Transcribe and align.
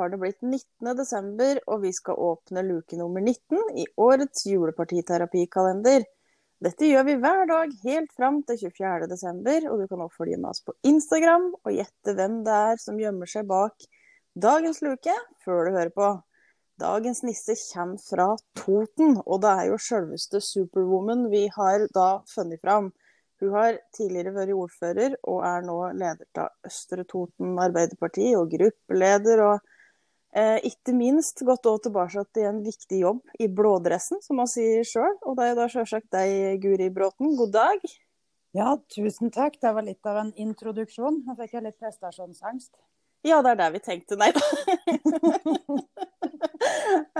har 0.00 0.10
det 0.12 0.20
blitt 0.22 0.40
19. 0.40 0.94
desember, 0.96 1.60
og 1.68 1.84
vi 1.84 1.92
skal 1.94 2.18
åpne 2.18 2.64
luke 2.66 2.96
nummer 2.98 3.22
19 3.22 3.76
i 3.82 3.86
årets 4.00 4.46
julepartiterapikalender. 4.48 6.08
Dette 6.60 6.88
gjør 6.90 7.06
vi 7.08 7.16
hver 7.20 7.46
dag 7.48 7.70
helt 7.84 8.10
fram 8.16 8.42
til 8.48 8.58
24. 8.66 9.06
desember, 9.08 9.64
og 9.70 9.80
du 9.80 9.86
kan 9.88 10.02
også 10.04 10.22
følge 10.22 10.40
med 10.40 10.50
oss 10.50 10.64
på 10.64 10.74
Instagram 10.88 11.46
og 11.54 11.72
gjette 11.72 12.16
hvem 12.16 12.42
det 12.44 12.56
er 12.72 12.82
som 12.82 13.00
gjemmer 13.00 13.30
seg 13.30 13.48
bak 13.48 13.88
dagens 14.40 14.82
luke, 14.84 15.14
før 15.44 15.64
du 15.66 15.76
hører 15.76 15.94
på. 15.94 16.10
Dagens 16.80 17.22
nisse 17.26 17.56
kommer 17.72 18.00
fra 18.00 18.26
Toten, 18.56 19.18
og 19.26 19.42
det 19.42 19.50
er 19.52 19.66
jo 19.68 19.80
selveste 19.84 20.40
Superwoman 20.44 21.26
vi 21.32 21.46
har 21.52 21.84
da 21.96 22.22
funnet 22.30 22.60
fram. 22.64 22.92
Hun 23.40 23.52
har 23.56 23.80
tidligere 23.96 24.34
vært 24.36 24.52
ordfører, 24.52 25.16
og 25.28 25.42
er 25.48 25.64
nå 25.64 25.76
leder 25.96 26.44
av 26.44 26.68
Østre 26.68 27.04
Toten 27.08 27.56
Arbeiderparti 27.60 28.34
og 28.36 28.52
gruppeleder. 28.52 29.44
og 29.48 29.60
eh, 30.36 30.58
ikke 30.68 30.94
minst 30.96 31.42
gått 31.46 31.66
også 31.66 31.88
tilbake 31.88 32.24
til 32.34 32.48
en 32.50 32.60
viktig 32.64 33.00
jobb 33.02 33.34
i 33.40 33.48
blådressen, 33.48 34.20
som 34.24 34.40
man 34.42 34.50
sier 34.50 34.86
sjøl. 34.86 35.16
Og 35.24 35.38
det 35.38 35.50
er 35.50 35.58
da 35.58 35.66
selvsagt 35.72 36.10
deg, 36.14 36.60
Guri 36.62 36.90
Bråten. 36.94 37.34
God 37.38 37.54
dag. 37.56 37.84
Ja, 38.56 38.74
tusen 38.90 39.30
takk. 39.34 39.60
Det 39.62 39.74
var 39.74 39.86
litt 39.86 40.06
av 40.06 40.22
en 40.24 40.32
introduksjon. 40.34 41.22
Nå 41.26 41.36
fikk 41.38 41.58
jeg 41.58 41.66
litt 41.68 41.78
prestasjonsangst. 41.78 42.72
Ja, 43.26 43.42
det 43.44 43.52
er 43.52 43.58
det 43.60 43.68
vi 43.76 43.82
tenkte. 43.84 44.18
Nei 44.20 44.32
da. 44.36 44.44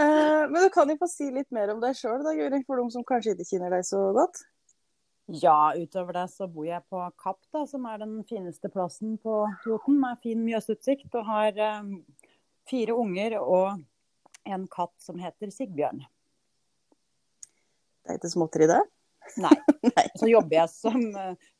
Eh, 0.00 0.42
men 0.48 0.56
du 0.62 0.68
kan 0.72 0.88
jo 0.88 0.96
få 1.00 1.06
si 1.08 1.26
litt 1.32 1.48
mer 1.54 1.70
om 1.72 1.80
deg 1.80 1.96
sjøl, 1.96 2.20
da, 2.24 2.32
Guri, 2.36 2.60
for 2.68 2.80
de 2.80 2.92
som 2.92 3.04
kanskje 3.06 3.32
ikke 3.32 3.46
kjenner 3.48 3.72
deg 3.72 3.84
så 3.88 4.00
godt. 4.16 4.42
Ja, 5.30 5.72
utover 5.76 6.16
det 6.16 6.24
så 6.32 6.48
bor 6.50 6.66
jeg 6.66 6.82
på 6.90 7.00
Kapp, 7.22 7.38
da, 7.54 7.62
som 7.70 7.84
er 7.86 8.00
den 8.02 8.16
fineste 8.28 8.70
plassen 8.72 9.14
på 9.22 9.44
Toten, 9.64 10.00
med 10.02 10.18
fin 10.24 10.40
mjøsutsikt. 10.42 11.12
Og 11.14 11.28
har 11.28 11.60
um, 11.80 12.00
fire 12.70 12.94
unger 12.96 13.36
og 13.40 13.82
en 14.48 14.64
katt 14.70 14.94
som 15.02 15.18
heter 15.20 15.52
Sigbjørn. 15.52 16.00
Det 18.00 18.14
er 18.14 18.18
ikke 18.18 18.32
småtteri, 18.32 18.68
det? 18.70 18.80
Nei. 19.38 19.54
Nei. 19.94 20.06
Så 20.18 20.28
jobber 20.30 20.56
jeg 20.56 20.72
som, 20.72 21.02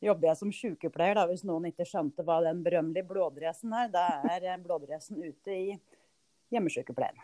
jobber 0.02 0.30
jeg 0.30 0.38
som 0.40 0.52
sykepleier, 0.54 1.18
da, 1.18 1.26
hvis 1.30 1.44
noen 1.46 1.68
ikke 1.70 1.86
skjønte 1.88 2.24
hva 2.26 2.40
den 2.44 2.62
berømmelige 2.64 3.06
blådressen 3.10 3.74
er. 3.76 3.90
Da 3.92 4.06
er 4.32 4.62
blådressen 4.62 5.20
ute 5.22 5.54
i 5.54 5.76
hjemmesykepleien. 6.54 7.20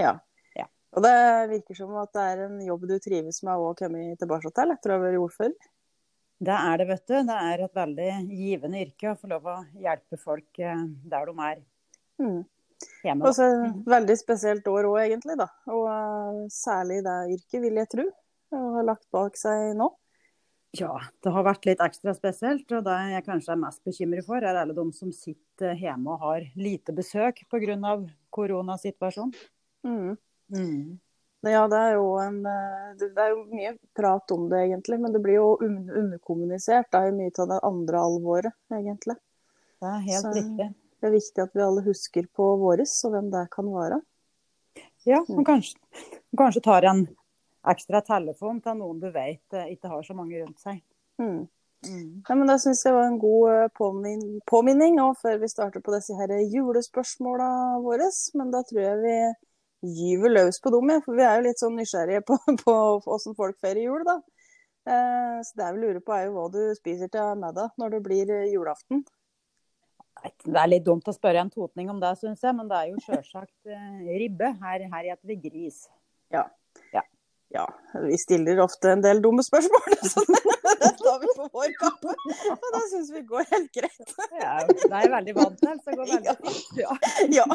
Ja. 0.00 0.14
ja. 0.56 0.68
Og 0.96 1.04
det 1.04 1.16
virker 1.52 1.78
som 1.78 1.92
at 2.00 2.14
det 2.16 2.24
er 2.30 2.46
en 2.46 2.62
jobb 2.64 2.88
du 2.88 2.96
trives 3.02 3.42
med 3.46 3.60
å 3.60 3.74
komme 3.78 4.12
tilbake 4.20 4.52
til 4.54 4.74
etter 4.76 4.94
å 4.94 4.98
ha 4.98 5.04
vært 5.04 5.20
ordfører? 5.26 5.70
Det 6.42 6.54
er 6.56 6.80
det, 6.80 6.88
vet 6.88 7.04
du. 7.06 7.18
Det 7.28 7.34
er 7.50 7.60
et 7.62 7.76
veldig 7.76 8.08
givende 8.32 8.80
yrke 8.82 9.12
å 9.12 9.18
få 9.18 9.28
lov 9.30 9.44
å 9.46 9.60
hjelpe 9.78 10.18
folk 10.18 10.58
eh, 10.58 10.88
der 11.12 11.28
de 11.28 11.34
er. 11.46 11.60
Mm. 12.18 12.40
Hjemme, 13.02 13.26
Også 13.28 13.46
et 13.46 13.62
mm. 13.62 13.80
veldig 13.92 14.16
spesielt 14.20 14.68
år 14.70 14.88
òg, 14.90 15.00
egentlig. 15.06 15.38
da. 15.40 15.48
Og 15.72 15.88
uh, 15.88 16.44
særlig 16.52 17.02
det 17.06 17.18
yrket, 17.36 17.58
vil 17.64 17.80
jeg 17.82 17.90
tro, 17.94 18.06
Og 18.56 18.70
har 18.78 18.88
lagt 18.92 19.08
bak 19.14 19.38
seg 19.40 19.72
nå. 19.78 19.90
Ja, 20.72 20.94
det 21.20 21.30
har 21.34 21.44
vært 21.44 21.66
litt 21.68 21.82
ekstra 21.84 22.14
spesielt. 22.16 22.70
Og 22.72 22.84
det 22.86 22.98
jeg 23.12 23.26
kanskje 23.26 23.54
er 23.54 23.60
mest 23.60 23.82
bekymret 23.84 24.26
for, 24.26 24.40
er 24.40 24.60
alle 24.62 24.76
de 24.76 24.86
som 24.96 25.12
sitter 25.12 25.76
hjemme 25.76 26.14
og 26.14 26.26
har 26.26 26.46
lite 26.56 26.94
besøk 26.96 27.44
pga. 27.52 27.96
koronasituasjonen. 28.32 29.34
Mm. 29.84 30.16
Mm. 30.52 31.00
Ja, 31.42 31.66
det 31.66 31.78
er 31.78 31.96
jo 31.96 32.06
en 32.22 32.44
eh, 32.46 32.90
Det 33.00 33.18
er 33.18 33.32
jo 33.32 33.42
mye 33.50 33.72
prat 33.96 34.30
om 34.30 34.46
det, 34.48 34.62
egentlig. 34.68 35.00
Men 35.02 35.12
det 35.12 35.20
blir 35.24 35.40
jo 35.40 35.58
underkommunisert. 35.60 36.88
Det 36.90 37.00
er 37.00 37.10
jo 37.10 37.18
mye 37.18 37.34
av 37.44 37.52
det 37.52 37.60
andre 37.68 38.06
alvoret, 38.08 38.56
egentlig. 38.72 39.18
Det 39.82 39.90
er 39.90 40.06
helt 40.06 40.24
Så 40.24 40.32
riktig. 40.38 40.68
Det 41.02 41.08
er 41.08 41.16
viktig 41.16 41.42
at 41.42 41.56
vi 41.58 41.64
alle 41.64 41.82
husker 41.82 42.28
på 42.30 42.44
våres, 42.60 42.94
og 43.02 43.16
hvem 43.16 43.32
det 43.32 43.48
kan 43.50 43.66
være. 43.66 43.98
Ja, 45.02 45.18
og 45.18 45.40
mm. 45.40 45.46
kanskje, 45.48 46.04
kanskje 46.38 46.62
tar 46.62 46.86
en 46.86 47.08
ekstra 47.72 47.98
telefon 48.06 48.60
til 48.62 48.78
noen 48.78 49.00
du 49.02 49.08
vet 49.10 49.56
eh, 49.58 49.72
ikke 49.74 49.90
har 49.90 50.06
så 50.06 50.14
mange 50.14 50.38
rundt 50.38 50.62
seg. 50.62 50.78
Mm. 51.18 51.48
Mm. 51.88 52.22
Ja, 52.28 52.36
men 52.36 52.46
Det 52.46 52.60
syns 52.62 52.84
jeg 52.86 52.94
var 52.94 53.08
en 53.08 53.18
god 53.18 53.50
eh, 53.50 53.70
påmin 53.74 54.22
påminning 54.46 55.00
og 55.02 55.16
før 55.18 55.40
vi 55.42 55.50
starter 55.50 55.82
på 55.82 55.94
disse 55.96 56.14
her 56.18 56.36
julespørsmåla 56.54 57.48
våre. 57.82 58.06
Men 58.38 58.52
da 58.54 58.62
tror 58.66 58.84
jeg 58.84 59.00
vi 59.02 59.16
gyver 59.98 60.36
løs 60.36 60.60
på 60.62 60.70
dem, 60.70 60.94
for 61.02 61.18
vi 61.18 61.26
er 61.26 61.40
jo 61.40 61.48
litt 61.48 61.62
sånn 61.62 61.74
nysgjerrige 61.78 62.22
på, 62.28 62.38
på 62.62 62.76
hvordan 63.02 63.38
folk 63.38 63.58
feirer 63.58 63.82
jul, 63.82 64.06
da. 64.06 64.20
Eh, 64.86 65.42
så 65.42 65.58
det 65.58 65.66
jeg 65.66 65.74
vil 65.74 65.84
lure 65.88 66.04
på, 66.04 66.14
er 66.14 66.28
jo 66.28 66.36
hva 66.36 66.46
du 66.54 66.62
spiser 66.78 67.10
til 67.10 67.42
middag 67.42 67.74
når 67.78 67.96
det 67.96 68.02
blir 68.06 68.30
eh, 68.30 68.50
julaften. 68.54 69.02
Det 70.22 70.58
er 70.58 70.70
litt 70.70 70.84
dumt 70.86 71.08
å 71.08 71.14
spørre 71.14 71.42
en 71.42 71.50
totning 71.50 71.90
om 71.90 71.98
det, 72.02 72.12
syns 72.20 72.42
jeg, 72.44 72.54
men 72.54 72.68
det 72.70 72.78
er 72.78 72.90
jo 72.92 73.00
sjølsagt 73.02 73.70
eh, 73.70 74.12
ribbe. 74.20 74.52
Her, 74.62 74.86
her 74.92 75.08
heter 75.10 75.32
vi 75.32 75.38
gris. 75.48 75.84
Ja. 76.34 76.44
ja. 76.94 77.02
ja. 77.54 77.66
Vi 78.06 78.18
stiller 78.18 78.62
ofte 78.62 78.94
en 78.94 79.02
del 79.04 79.22
dumme 79.24 79.44
spørsmål. 79.46 79.98
Så 80.12 80.22
det 80.82 80.90
tar 80.98 81.18
vi 81.20 81.26
på 81.36 81.48
vår 81.52 81.74
kappe. 81.80 82.14
Og 82.54 82.66
det 82.74 82.82
syns 82.90 83.10
vi 83.14 83.22
går 83.28 83.46
helt 83.50 83.70
greit. 83.74 84.14
Ja, 84.38 84.54
det 84.68 84.88
er 84.88 85.04
jeg 85.04 85.12
veldig 85.12 85.34
vant 85.38 85.58
til, 85.62 85.78
så 85.82 85.90
det 85.90 85.98
går 86.00 86.10
veldig 86.12 86.34
fint. 86.42 86.80
Ja. 86.82 86.92
ja. 87.38 87.46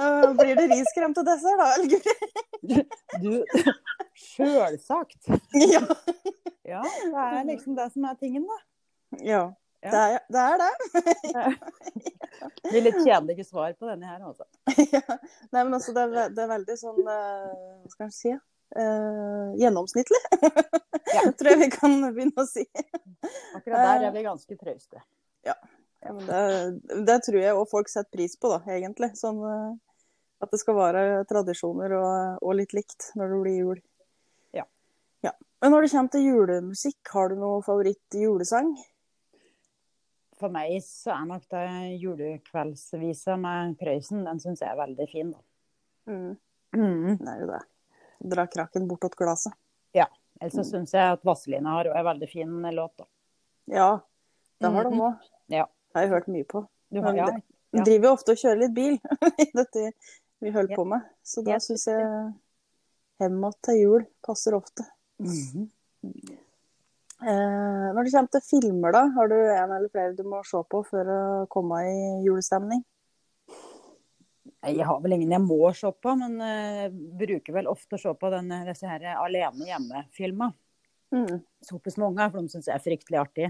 Uh, 0.00 0.30
blir 0.38 0.54
det 0.58 0.66
riskrem 0.72 1.14
til 1.16 1.26
dessert 1.28 1.60
da, 1.60 1.68
Elguri? 1.78 2.14
Du, 3.20 3.32
sjølsagt. 4.26 5.30
Ja. 5.54 5.82
ja. 6.66 6.82
Det 6.84 7.26
er 7.26 7.48
liksom 7.50 7.78
det 7.78 7.90
som 7.94 8.06
er 8.10 8.18
tingen, 8.20 8.46
da. 8.48 8.60
Ja. 9.26 9.44
Det 9.80 9.96
er 9.96 10.18
det. 10.28 10.40
Er 10.40 10.58
det. 10.60 10.70
det 12.62 12.70
blir 12.70 12.84
litt 12.84 13.00
kjedelige 13.00 13.44
svar 13.48 13.72
på 13.78 13.88
denne 13.88 14.06
her, 14.06 14.20
altså. 14.20 14.44
Ja. 14.96 15.16
Nei, 15.54 15.62
men 15.62 15.74
altså, 15.78 15.94
det 15.96 16.04
er, 16.04 16.32
det 16.36 16.44
er 16.44 16.50
veldig 16.50 16.76
sånn 16.76 17.00
uh, 17.06 17.50
Hva 17.84 17.92
skal 17.94 18.08
en 18.08 18.14
si? 18.14 18.34
Uh, 18.76 19.56
gjennomsnittlig. 19.60 20.22
Ja. 21.10 21.24
tror 21.34 21.48
jeg 21.50 21.58
vi 21.58 21.66
kan 21.72 21.96
begynne 22.14 22.38
å 22.38 22.46
si. 22.46 22.62
Akkurat 23.56 23.80
der 23.82 24.04
er 24.06 24.12
vi 24.14 24.20
ganske 24.22 24.54
trauste. 24.60 25.00
Ja. 25.42 25.56
ja 26.04 26.12
det, 26.14 26.42
det, 27.08 27.16
tror 27.26 27.38
jeg 27.40 27.56
òg 27.56 27.64
folk 27.72 27.90
setter 27.90 28.14
pris 28.14 28.36
på, 28.38 28.52
da, 28.52 28.60
egentlig. 28.70 29.08
Sånn 29.18 29.40
at 29.42 30.54
det 30.54 30.60
skal 30.62 30.78
være 30.78 31.02
tradisjoner 31.28 31.96
og, 31.98 32.12
og, 32.44 32.54
litt 32.60 32.76
likt 32.76 33.10
når 33.18 33.34
det 33.34 33.40
blir 33.42 33.58
jul. 33.58 33.82
Ja. 34.54 34.68
ja. 35.26 35.34
Men 35.64 35.74
når 35.74 35.88
det 35.88 35.90
kommer 35.96 36.14
til 36.14 36.28
julemusikk, 36.28 37.00
har 37.16 37.32
du 37.32 37.40
noe 37.42 37.58
favoritt-julesang? 37.66 38.70
For 40.40 40.52
meg 40.52 40.78
så 40.84 41.12
er 41.14 41.26
nok 41.28 41.42
det 41.52 41.66
julekveldsvisa 42.00 43.36
med 43.40 43.76
Prøysen, 43.80 44.22
den 44.24 44.40
syns 44.40 44.62
jeg 44.64 44.72
er 44.72 44.78
veldig 44.78 45.06
fin, 45.10 45.34
da. 45.34 45.42
Mm. 46.08 46.30
Mm. 46.76 47.18
Det 47.20 47.32
er 47.34 47.42
jo 47.42 47.50
det. 47.50 47.60
Dra 48.32 48.46
kraken 48.48 48.88
bortåt 48.88 49.18
glasset. 49.20 49.56
Ja. 49.96 50.06
Ellers 50.40 50.56
så 50.56 50.64
syns 50.64 50.94
jeg 50.96 51.16
at 51.18 51.24
Vazelina 51.26 51.76
har 51.76 51.90
en 51.92 52.06
veldig 52.06 52.28
fin 52.30 52.56
låt, 52.72 52.94
da. 52.96 53.08
Ja, 53.70 53.90
det 54.60 54.72
har 54.72 54.88
de 54.88 54.96
òg. 54.96 55.12
Mm. 55.12 55.56
Ja. 55.58 55.66
Det 55.90 55.98
har 55.98 56.06
jeg 56.06 56.12
hørt 56.14 56.30
mye 56.32 56.46
på. 56.48 56.64
Du 56.90 57.00
har, 57.04 57.16
ja, 57.18 57.28
ja. 57.74 57.84
driver 57.84 58.08
jo 58.08 58.12
ofte 58.16 58.34
og 58.34 58.40
kjører 58.40 58.62
litt 58.64 58.76
bil 58.76 58.96
i 59.44 59.50
dette 59.52 59.90
vi 60.40 60.52
holder 60.54 60.78
på 60.78 60.86
med. 60.88 61.04
Så 61.26 61.44
da 61.44 61.58
syns 61.60 61.84
jeg 61.90 62.06
Hjem 63.20 63.42
til 63.60 63.76
jul 63.76 64.04
passer 64.24 64.54
ofte. 64.56 64.86
Mm 65.20 65.28
-hmm. 65.28 66.36
Eh, 67.22 67.88
når 67.94 68.06
det 68.06 68.14
kommer 68.14 68.32
til 68.34 68.46
filmer, 68.46 68.94
da, 68.96 69.04
har 69.16 69.30
du 69.30 69.36
en 69.36 69.74
eller 69.76 69.92
flere 69.92 70.16
du 70.18 70.24
må 70.28 70.42
se 70.46 70.62
på 70.70 70.82
for 70.88 71.12
å 71.14 71.20
komme 71.52 71.82
i 71.88 72.00
julestemning? 72.26 72.82
Jeg 74.60 74.84
har 74.84 74.98
vel 75.00 75.16
ingen 75.16 75.32
jeg 75.32 75.42
må 75.44 75.70
se 75.76 75.88
på, 76.04 76.12
men 76.20 76.34
uh, 76.36 76.86
bruker 76.92 77.54
vel 77.56 77.68
ofte 77.70 77.96
å 77.96 78.00
se 78.02 78.12
på 78.12 78.30
denne, 78.32 78.58
disse 78.66 78.88
her 78.88 79.06
alene 79.14 79.68
hjemme-filma. 79.70 80.50
Mm. 81.14 81.40
Såpass 81.64 81.96
mange, 82.00 82.26
for 82.28 82.44
de 82.44 82.52
syns 82.52 82.68
jeg 82.68 82.76
er 82.76 82.84
fryktelig 82.84 83.20
artig. 83.22 83.48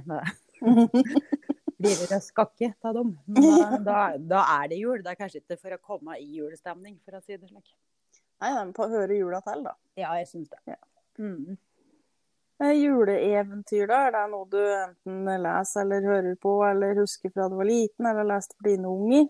Blir 1.81 2.03
det 2.13 2.21
skakke 2.23 2.75
av 2.85 2.95
dem. 2.95 3.15
Men 3.27 3.49
da, 3.49 3.67
da, 3.81 3.99
da, 4.21 4.45
er 4.61 4.71
det 4.71 4.79
jul. 4.81 5.01
Det 5.03 5.15
er 5.15 5.19
kanskje 5.19 5.41
ikke 5.43 5.59
for 5.59 5.75
å 5.75 5.81
komme 5.83 6.19
i 6.21 6.29
julestemning, 6.37 6.99
for 7.05 7.19
å 7.19 7.23
si 7.25 7.35
det 7.35 7.49
slik. 7.49 7.75
Nei, 8.41 8.53
de 8.57 8.77
får 8.77 8.95
høre 8.95 9.19
jula 9.19 9.41
til, 9.45 9.65
da. 9.67 9.75
Ja, 9.99 10.15
jeg 10.21 10.29
syns 10.31 10.53
det. 10.53 10.61
Ja. 10.71 10.79
Mm. 11.21 11.59
Eh, 12.61 12.73
juleeventyr, 12.77 13.87
da? 13.89 14.03
Er 14.07 14.13
det 14.13 14.27
noe 14.29 14.45
du 14.53 14.61
enten 14.61 15.29
leser 15.45 15.87
eller 15.87 16.05
hører 16.05 16.35
på, 16.37 16.59
eller 16.67 16.99
husker 17.01 17.33
fra 17.33 17.49
du 17.49 17.57
var 17.57 17.69
liten, 17.69 18.09
eller 18.11 18.27
leste 18.29 18.59
for 18.59 18.69
dine 18.69 18.91
unger? 18.91 19.29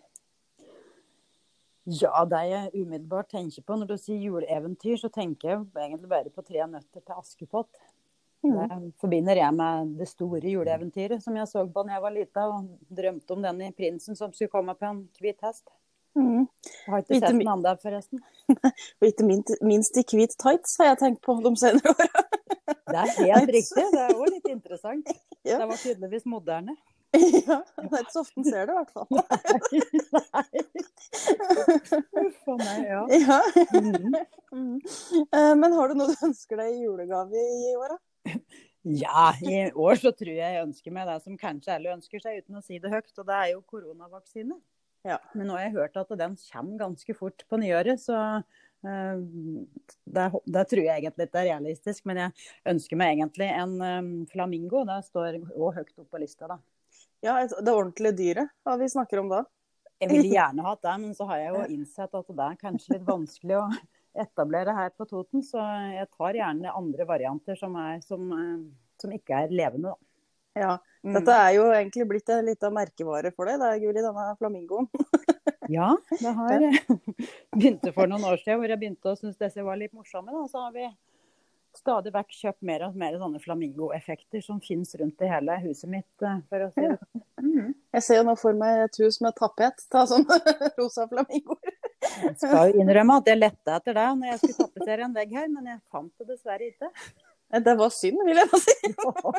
Ja, 1.91 2.25
det 2.29 2.41
jeg 2.51 2.73
umiddelbart 2.75 3.31
tenker 3.31 3.63
på 3.67 3.77
når 3.79 3.93
du 3.93 3.97
sier 3.99 4.19
juleeventyr, 4.19 4.99
så 4.99 5.09
tenker 5.15 5.49
jeg 5.49 5.63
egentlig 5.79 6.11
bare 6.11 6.31
på 6.31 6.43
'Tre 6.43 6.67
nøtter 6.67 7.01
til 7.01 7.15
Askepott'. 7.15 7.81
Mm. 8.43 8.57
Det 8.57 8.93
forbinder 9.01 9.37
jeg 9.37 9.55
med 9.55 9.99
det 9.99 10.09
store 10.09 10.51
juleeventyret 10.51 11.23
som 11.23 11.37
jeg 11.37 11.49
så 11.49 11.67
på 11.67 11.83
da 11.83 11.93
jeg 11.93 12.03
var 12.03 12.11
lita 12.11 12.47
og 12.49 12.71
drømte 12.89 13.31
om 13.37 13.43
denne 13.43 13.73
prinsen 13.77 14.17
som 14.17 14.33
skulle 14.33 14.49
komme 14.49 14.75
på 14.75 14.87
en 14.87 15.09
hvit 15.21 15.39
hest. 15.45 15.69
Mm. 16.17 16.49
Jeg 16.87 16.93
har 16.93 16.99
ikke 16.99 17.21
sett 17.21 17.39
den 17.39 17.49
andre, 17.49 17.77
forresten. 17.83 18.21
og 19.01 19.07
ikke 19.07 19.25
minst, 19.25 19.55
minst 19.63 19.97
i 19.97 20.05
hvit 20.09 20.35
tights 20.41 20.79
har 20.81 20.87
jeg 20.95 20.99
tenkt 20.99 21.23
på 21.23 21.37
de 21.45 21.57
senere 21.57 21.95
åra. 21.95 22.40
Det 22.91 23.01
er 23.03 23.11
helt 23.19 23.53
riktig. 23.57 23.85
Det 23.93 24.01
er 24.07 24.15
òg 24.17 24.31
litt 24.37 24.49
interessant. 24.53 25.11
Ja. 25.41 25.57
Det 25.57 25.67
var 25.71 25.79
tydeligvis 25.81 26.27
moderne. 26.29 26.75
Ja, 27.17 27.57
det 27.81 27.89
er 27.91 28.03
ikke 28.05 28.13
så 28.13 28.21
ofte 28.21 28.39
en 28.39 28.45
ser 28.47 28.69
det, 28.69 28.75
i 28.75 28.77
hvert 28.77 28.93
fall. 28.93 29.09
Nei. 30.15 30.61
Uff 32.21 32.51
a 32.53 32.57
meg, 32.61 32.85
ja. 32.87 33.01
Ja. 33.25 33.39
Mhm. 33.75 34.15
Mm. 34.53 34.77
Eh, 35.33 35.55
Men 35.59 35.73
har 35.79 35.91
du 35.91 35.97
noe 35.99 36.13
du 36.13 36.27
ønsker 36.29 36.61
deg 36.61 36.75
i 36.77 36.85
julegave 36.85 37.41
i 37.41 37.73
år, 37.79 37.95
da? 37.97 38.37
Ja, 38.85 39.27
i 39.45 39.65
år 39.77 39.99
så 40.01 40.13
tror 40.17 40.33
jeg 40.33 40.41
jeg 40.55 40.65
ønsker 40.65 40.95
meg 40.95 41.09
det 41.09 41.19
som 41.25 41.37
kanskje 41.41 41.75
alle 41.75 41.93
ønsker 41.97 42.23
seg 42.23 42.41
uten 42.45 42.61
å 42.61 42.65
si 42.65 42.79
det 42.81 42.93
høyt, 42.93 43.13
og 43.21 43.27
det 43.29 43.37
er 43.37 43.49
jo 43.55 43.65
koronavaksine. 43.69 44.57
Ja. 45.09 45.19
Men 45.35 45.49
nå 45.49 45.57
har 45.57 45.67
jeg 45.67 45.77
hørt 45.79 45.97
at 46.01 46.13
den 46.21 46.37
kommer 46.47 46.81
ganske 46.85 47.17
fort 47.17 47.45
på 47.49 47.59
nyåret, 47.61 48.01
så 48.01 48.17
eh, 48.85 49.21
det, 50.05 50.27
det 50.57 50.65
tror 50.71 50.83
jeg 50.85 51.03
egentlig 51.03 51.27
ikke 51.29 51.41
er 51.43 51.49
realistisk. 51.53 52.05
Men 52.09 52.21
jeg 52.25 52.49
ønsker 52.75 53.01
meg 53.01 53.15
egentlig 53.19 53.49
en 53.53 53.77
eh, 53.87 54.11
flamingo. 54.33 54.85
Det 54.89 54.99
står 55.09 55.41
òg 55.55 55.79
høyt 55.81 55.95
opp 55.99 56.11
på 56.11 56.21
lista, 56.23 56.49
da. 56.51 56.59
Ja, 57.25 57.39
et- 57.45 57.57
det 57.61 57.73
ordentlige 57.77 58.17
dyret 58.17 58.53
hva 58.65 58.79
vi 58.81 58.89
snakker 58.89 59.21
om 59.23 59.29
da. 59.33 59.45
Jeg 60.01 60.09
ville 60.15 60.31
gjerne 60.39 60.65
hatt 60.65 60.83
det, 60.87 60.99
men 61.03 61.15
så 61.17 61.27
har 61.29 61.43
jeg 61.43 61.55
jo 61.55 61.65
innsett 61.79 62.15
at 62.23 62.31
det 62.37 62.47
er 62.51 62.61
kanskje 62.63 62.95
litt 62.97 63.09
vanskelig 63.09 63.59
å 63.61 63.67
etablere 64.21 64.73
her 64.75 64.89
på 64.97 65.05
Toten, 65.07 65.43
så 65.47 65.61
jeg 65.95 66.09
tar 66.17 66.35
gjerne 66.35 66.73
andre 66.75 67.05
varianter 67.07 67.55
som, 67.61 67.77
er, 67.79 68.01
som, 68.03 68.25
eh, 68.35 68.63
som 68.99 69.13
ikke 69.15 69.45
er 69.45 69.53
levende, 69.55 69.93
da. 69.93 70.07
Ja, 70.61 70.79
Mm. 71.01 71.15
Dette 71.17 71.33
er 71.33 71.55
jo 71.55 71.63
egentlig 71.73 72.05
blitt 72.11 72.29
en 72.29 72.43
liten 72.45 72.75
merkevare 72.77 73.31
for 73.33 73.49
deg, 73.49 73.55
det 73.63 73.69
er 73.73 73.79
Guri, 73.81 74.03
denne 74.05 74.25
flamingoen. 74.37 74.89
Ja, 75.71 75.93
det 76.11 76.33
har 76.35 76.65
begynte 77.57 77.93
for 77.95 78.11
noen 78.11 78.25
år 78.27 78.41
siden 78.43 78.59
hvor 78.61 78.73
jeg 78.73 78.81
begynte 78.81 79.13
å 79.13 79.19
synes 79.19 79.39
disse 79.41 79.63
var 79.67 79.79
litt 79.79 79.95
morsomme. 79.97 80.33
Da. 80.35 80.43
Så 80.51 80.65
har 80.65 80.75
vi 80.75 80.89
stadig 81.79 82.11
vekk 82.15 82.33
kjøpt 82.35 82.65
mer 82.67 82.83
og 82.89 82.97
mer 82.99 83.15
sånne 83.21 83.39
flamingoeffekter 83.45 84.43
som 84.43 84.59
finnes 84.65 84.91
rundt 84.99 85.23
i 85.23 85.29
hele 85.31 85.55
huset 85.63 85.87
mitt. 85.93 86.11
eh, 86.27 86.41
For 86.51 86.67
å 86.67 86.71
si 86.75 86.83
det. 86.89 86.99
Mhm. 87.41 87.75
Jeg 87.95 88.03
ser 88.07 88.19
jo 88.21 88.25
nå 88.27 88.35
for 88.39 88.59
meg 88.59 88.85
et 88.89 88.99
hus 89.03 89.21
med 89.23 89.35
tapet 89.39 89.87
av 89.95 90.09
sånne 90.11 90.41
rosa 90.81 91.07
flamingoer. 91.11 91.75
Jeg 92.25 92.37
skal 92.43 92.73
jo 92.73 92.83
innrømme 92.83 93.21
at 93.21 93.31
jeg 93.31 93.39
lette 93.39 93.75
etter 93.77 93.95
deg 94.01 94.19
når 94.19 94.33
jeg 94.33 94.39
skulle 94.43 94.67
tapetsere 94.67 95.07
en 95.07 95.15
vegg 95.15 95.35
her, 95.39 95.49
men 95.53 95.67
jeg 95.71 95.81
fant 95.93 96.13
det 96.19 96.29
dessverre 96.33 96.71
ikke. 96.73 96.91
Det 97.51 97.73
var 97.79 97.91
synd, 97.91 98.21
vil 98.27 98.39
jeg 98.39 98.51
da 98.51 98.59
si. 98.63 98.75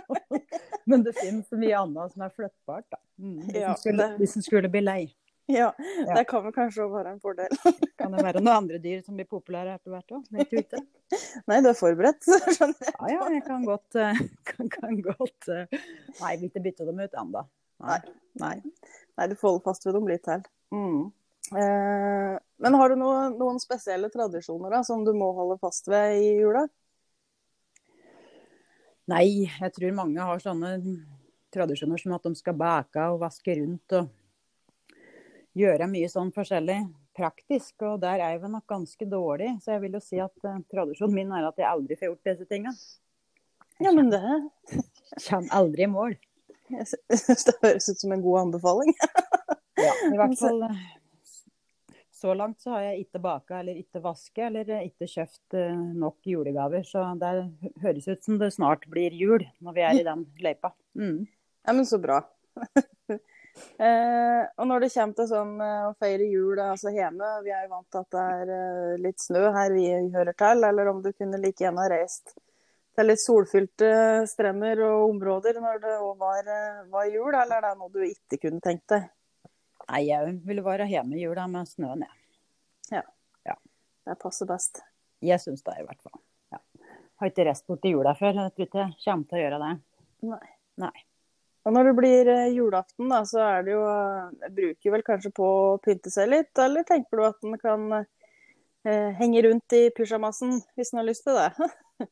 Men 0.92 1.04
det 1.06 1.13
finnes 1.16 1.48
mye 1.56 1.78
annet 1.80 2.12
som 2.12 2.24
er 2.25 2.33
flyttbart, 2.36 2.88
da. 2.92 2.98
Mm, 3.22 3.38
Hvis 3.48 3.63
en 3.63 3.78
skulle, 3.80 4.44
skulle 4.44 4.72
bli 4.74 4.81
lei. 4.83 5.04
Ja, 5.51 5.71
Ja. 6.07 6.13
det 6.15 6.23
kan 6.29 6.43
vel 6.45 6.53
kanskje 6.55 6.85
være 6.88 7.11
en 7.11 7.19
fordel. 7.19 7.51
Kan 7.99 8.13
det 8.13 8.23
være 8.23 8.39
noen 8.39 8.53
andre 8.61 8.77
dyr 8.79 9.01
som 9.03 9.17
blir 9.17 9.27
populære 9.27 9.73
etter 9.75 9.91
hvert 9.91 10.13
òg? 10.15 10.27
Ikke. 10.45 10.79
Nei, 11.49 11.57
du 11.65 11.71
er 11.71 11.75
forberedt, 11.75 12.23
skjønner 12.23 12.85
jeg. 12.85 12.93
Ja, 12.93 13.09
ja, 13.15 13.25
jeg 13.35 13.43
kan 13.47 13.65
godt, 13.67 13.97
eh, 13.99 14.21
kan, 14.51 14.69
kan 14.71 15.01
godt 15.03 15.49
eh, 15.51 15.81
Nei, 16.21 16.35
vil 16.38 16.47
ikke 16.51 16.63
bytte 16.69 16.88
dem 16.88 17.01
ut 17.01 17.17
ennå. 17.23 17.43
Nei. 17.81 17.97
Nei. 18.39 18.53
Nei, 19.17 19.27
du 19.27 19.35
får 19.35 19.49
holde 19.49 19.65
fast 19.65 19.88
ved 19.89 19.97
dem 19.97 20.07
litt 20.07 20.23
til. 20.27 20.45
Mm. 20.71 21.09
Eh, 21.51 22.35
men 22.63 22.77
har 22.79 22.94
du 22.94 22.99
noen, 23.01 23.35
noen 23.41 23.59
spesielle 23.59 24.07
tradisjoner 24.13 24.77
da, 24.77 24.83
som 24.87 25.03
du 25.03 25.11
må 25.17 25.33
holde 25.35 25.57
fast 25.59 25.89
ved 25.91 26.21
i 26.21 26.29
jula? 26.37 26.63
Nei, 29.11 29.49
jeg 29.49 29.73
tror 29.75 29.97
mange 29.97 30.23
har 30.23 30.39
sånne 30.39 30.77
tradisjoner 31.51 31.99
som 31.99 32.13
at 32.15 32.23
de 32.29 32.37
skal 32.39 32.55
bake 32.55 33.03
og 33.11 33.19
vaske 33.25 33.57
rundt 33.59 33.97
og 33.99 34.07
gjøre 35.57 35.88
mye 35.92 36.09
sånn 36.12 36.31
forskjellig 36.36 36.80
praktisk. 37.18 37.75
Og 37.88 38.00
der 38.03 38.21
er 38.21 38.36
jeg 38.36 38.51
nok 38.51 38.65
ganske 38.69 39.07
dårlig, 39.09 39.53
så 39.63 39.75
jeg 39.75 39.86
vil 39.86 39.98
jo 39.98 40.03
si 40.03 40.21
at 40.24 40.48
uh, 40.48 40.59
tradisjonen 40.71 41.18
min 41.18 41.36
er 41.36 41.50
at 41.50 41.59
jeg 41.59 41.69
aldri 41.69 41.98
får 42.00 42.12
gjort 42.12 42.31
disse 42.31 42.48
tinga. 42.50 42.74
Ja, 43.81 43.92
men 43.95 44.12
det, 44.13 44.21
Kommer 45.27 45.56
aldri 45.57 45.88
i 45.88 45.92
mål. 45.92 46.15
jeg 46.71 46.88
det 47.09 47.57
høres 47.63 47.89
ut 47.89 48.00
som 48.00 48.13
en 48.15 48.24
god 48.24 48.45
anbefaling. 48.45 48.94
Ja, 49.81 49.94
i 50.12 50.18
hvert 50.19 50.36
fall 50.38 50.62
eh, 50.68 50.81
så 52.21 52.36
langt 52.38 52.62
så 52.62 52.75
har 52.75 52.83
jeg 52.86 53.07
ikke 53.07 53.21
baka 53.24 53.59
eller 53.62 53.80
ikke 53.81 54.01
vaske 54.04 54.44
eller 54.45 54.68
ikke 54.83 55.07
kjøpt 55.09 55.56
eh, 55.57 55.80
nok 55.97 56.30
julegaver. 56.30 56.86
Så 56.86 57.01
det 57.19 57.31
høres 57.81 58.07
ut 58.12 58.21
som 58.24 58.38
det 58.39 58.51
snart 58.54 58.86
blir 58.92 59.15
jul 59.18 59.47
når 59.59 59.77
vi 59.77 59.86
er 59.88 60.00
i 60.00 60.06
den 60.06 60.27
løypa. 60.44 60.74
Mm. 60.94 61.25
Ja, 61.65 61.74
men 61.74 61.88
så 61.89 61.97
bra. 62.04 62.21
Eh, 63.77 64.44
og 64.57 64.69
når 64.69 64.86
det 64.86 64.92
kommer 64.94 65.18
til 65.18 65.30
sånn 65.31 65.56
eh, 65.65 65.88
å 65.89 65.95
feire 66.00 66.30
jul 66.30 66.62
altså 66.63 66.94
hjemme, 66.95 67.33
vi 67.45 67.53
er 67.56 67.65
jo 67.65 67.74
vant 67.74 67.89
til 67.92 68.03
at 68.03 68.15
det 68.15 68.27
er 68.38 68.53
eh, 68.57 69.01
litt 69.07 69.24
snø 69.24 69.44
her 69.56 69.75
vi 69.75 69.88
hører 70.15 70.38
til, 70.44 70.63
eller 70.69 70.94
om 70.94 71.03
du 71.03 71.12
kunne 71.12 71.42
like 71.42 71.63
gjerne 71.63 71.83
ha 71.83 71.92
reist 71.92 72.36
til 72.92 73.07
litt 73.07 73.24
solfylte 73.24 73.92
strender 74.27 74.83
og 74.88 75.09
områder 75.13 75.62
når 75.63 75.83
det 75.83 75.98
òg 75.98 76.15
var, 76.19 76.42
eh, 76.45 76.81
var 76.92 77.12
jul, 77.12 77.33
eller 77.33 77.59
er 77.59 77.69
det 77.69 77.75
noe 77.80 77.94
du 77.94 78.01
ikke 78.07 78.42
kunne 78.48 78.63
tenkt 78.63 78.88
deg? 78.94 79.12
Nei, 79.92 80.06
jeg 80.07 80.39
ville 80.47 80.63
være 80.63 80.88
hjemme 80.88 81.18
i 81.18 81.24
jula 81.25 81.47
med 81.51 81.68
snøen, 81.68 82.07
jeg. 82.07 82.18
Det 84.06 84.18
passer 84.19 84.50
best. 84.50 84.81
Jeg 85.21 85.42
syns 85.42 85.63
det, 85.63 85.77
i 85.80 85.86
hvert 85.86 86.01
fall. 86.01 86.18
Ja. 86.54 86.59
Har 87.21 87.30
ikke 87.30 87.45
reist 87.45 87.68
bort 87.69 87.83
til 87.83 87.97
jula 87.97 88.15
før. 88.18 88.33
Jeg 88.33 88.56
tror 88.56 88.68
ikke 88.68 88.81
jeg 88.81 88.97
kommer 89.06 89.30
til 89.30 89.38
å 89.38 89.44
gjøre 89.44 89.62
det. 89.62 89.71
Nei. 90.31 90.44
Nei. 90.81 90.95
Og 91.61 91.75
når 91.75 91.89
det 91.91 91.97
blir 91.99 92.29
eh, 92.33 92.47
julaften, 92.55 93.11
da, 93.11 93.21
så 93.27 93.43
er 93.45 93.67
det 93.67 93.75
jo 93.75 93.83
bruker 94.55 94.95
vel 94.95 95.03
kanskje 95.05 95.33
på 95.37 95.45
å 95.45 95.77
pynte 95.83 96.09
seg 96.13 96.31
litt, 96.31 96.51
eller 96.57 96.87
tenker 96.87 97.19
du 97.19 97.25
at 97.27 97.45
en 97.45 97.59
kan 97.61 97.83
eh, 97.99 99.11
henge 99.19 99.43
rundt 99.45 99.77
i 99.77 99.83
pysjamasen 99.93 100.57
hvis 100.77 100.93
en 100.93 101.03
har 101.03 101.09
lyst 101.11 101.27
til 101.27 101.37
det? 101.37 101.51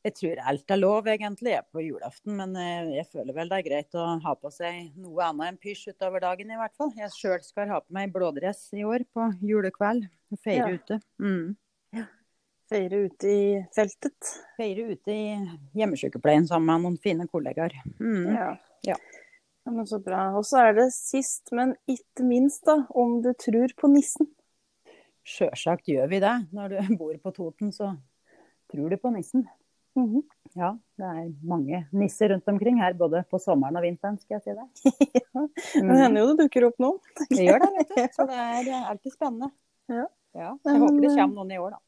Jeg 0.00 0.14
tror 0.16 0.38
alt 0.48 0.72
er 0.72 0.78
lov 0.80 1.08
egentlig 1.12 1.58
på 1.74 1.82
julaften, 1.84 2.32
men 2.38 2.54
eh, 2.56 2.92
jeg 2.96 3.08
føler 3.12 3.36
vel 3.36 3.50
det 3.50 3.58
er 3.58 3.66
greit 3.66 3.96
å 4.00 4.06
ha 4.24 4.32
på 4.32 4.48
seg 4.54 4.94
noe 4.96 5.26
annet 5.26 5.50
enn 5.50 5.58
pysj 5.60 5.90
utover 5.92 6.24
dagen 6.24 6.48
i 6.54 6.56
hvert 6.56 6.72
fall. 6.72 6.94
Jeg 6.96 7.12
sjøl 7.12 7.42
skal 7.44 7.68
ha 7.68 7.82
på 7.84 7.92
meg 7.92 8.14
blådress 8.14 8.62
i 8.80 8.86
år 8.88 9.04
på 9.12 9.26
julekveld. 9.44 10.06
og 10.32 10.40
Feire 10.40 10.70
Ja. 10.70 10.78
ute. 10.78 11.00
Mm. 11.20 12.06
Feire 12.70 13.02
ute 13.10 13.28
i 13.28 13.44
feltet. 13.76 14.32
Feire 14.56 14.88
ute 14.94 15.12
i 15.12 15.36
hjemmesykepleien 15.76 16.48
sammen 16.48 16.70
med 16.70 16.86
noen 16.86 16.98
fine 17.04 17.28
kollegaer. 17.28 17.76
Mm. 18.00 18.32
Ja. 18.38 18.50
Ja. 18.86 18.96
Ja, 19.64 19.72
men 19.72 19.86
så 19.86 20.00
bra. 20.02 20.30
Og 20.38 20.46
så 20.48 20.62
er 20.64 20.76
det 20.78 20.88
sist, 20.96 21.50
men 21.52 21.74
ikke 21.90 22.24
minst, 22.26 22.64
da, 22.68 22.80
om 22.96 23.18
du 23.24 23.32
tror 23.36 23.72
på 23.76 23.90
nissen. 23.92 24.30
Sjølsagt 25.26 25.90
gjør 25.90 26.08
vi 26.10 26.20
det. 26.22 26.36
Når 26.56 26.72
du 26.72 26.94
bor 27.00 27.16
på 27.22 27.32
Toten, 27.36 27.72
så 27.76 27.92
tror 28.72 28.92
du 28.92 28.96
på 29.00 29.12
nissen. 29.14 29.46
Mhm. 29.98 30.22
Ja, 30.54 30.70
det 30.98 31.06
er 31.06 31.26
mange 31.46 31.80
nisser 31.94 32.30
rundt 32.32 32.48
omkring 32.48 32.78
her, 32.80 32.94
både 32.98 33.24
på 33.30 33.38
sommeren 33.42 33.76
og 33.78 33.84
vinteren, 33.84 34.16
skal 34.18 34.38
jeg 34.38 34.44
si 34.44 34.54
det. 34.56 34.94
Det 35.74 35.98
hender 36.00 36.22
jo 36.22 36.30
det 36.30 36.44
dukker 36.44 36.66
opp 36.70 36.80
noen. 36.82 36.98
Det 37.30 37.44
gjør 37.44 37.62
det, 37.64 37.70
vet 37.76 37.92
du. 37.92 38.00
Så 38.16 38.26
det 38.30 38.38
er, 38.38 38.56
det 38.66 38.74
er 38.74 38.88
alltid 38.94 39.14
spennende. 39.14 39.50
Ja. 39.90 40.06
Ja, 40.30 40.52
jeg 40.62 40.78
håper 40.78 41.02
det 41.02 41.08
kommer 41.10 41.40
noen 41.40 41.50
i 41.50 41.58
år, 41.58 41.74
da. 41.74 41.80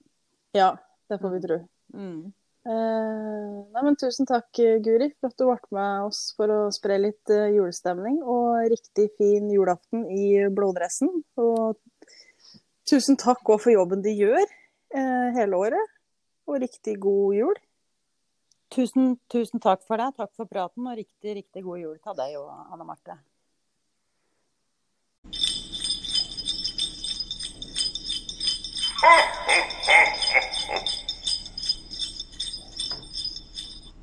Ja, 0.58 0.70
det 1.10 1.18
får 1.22 1.34
vi 1.36 1.40
tro. 1.44 1.58
Mm. 1.94 2.32
Uh, 2.62 3.66
nei, 3.74 3.82
men 3.82 3.96
tusen 3.98 4.28
takk, 4.28 4.54
Guri, 4.54 5.08
for 5.18 5.32
at 5.32 5.40
du 5.40 5.48
ble 5.48 5.74
med 5.74 6.06
oss 6.06 6.20
for 6.36 6.50
å 6.52 6.58
spre 6.74 7.00
litt 7.00 7.32
eh, 7.34 7.50
julestemning. 7.56 8.20
Og 8.22 8.68
riktig 8.70 9.08
fin 9.18 9.50
julaften 9.50 10.04
i 10.06 10.46
blådressen. 10.46 11.10
Og 11.42 11.80
tusen 12.88 13.18
takk 13.18 13.42
òg 13.50 13.64
for 13.64 13.74
jobben 13.74 14.04
de 14.04 14.14
gjør 14.14 14.44
uh, 14.46 15.28
hele 15.34 15.58
året. 15.58 15.98
Og 16.46 16.62
riktig 16.62 16.96
god 17.02 17.36
jul. 17.40 17.60
Tusen, 18.72 19.16
tusen 19.32 19.60
takk 19.60 19.82
for 19.84 19.98
det. 19.98 20.12
Takk 20.16 20.32
for 20.38 20.48
praten, 20.48 20.86
og 20.86 20.96
riktig, 20.96 21.36
riktig 21.42 21.66
god 21.66 21.82
jul 21.82 21.98
til 21.98 22.18
deg 22.22 22.38
og 22.40 22.72
Anne 22.72 22.86
Marte. 22.86 23.18
Ah! 29.02 29.31